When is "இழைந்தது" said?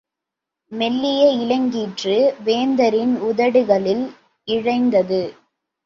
4.47-5.23